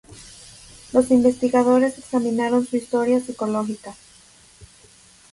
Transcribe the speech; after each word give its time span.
Los 0.93 1.11
investigadores 1.11 1.99
examinaron 1.99 2.65
su 2.65 2.75
historia 2.75 3.19
psicológica. 3.19 3.93